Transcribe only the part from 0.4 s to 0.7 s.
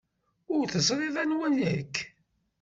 Ur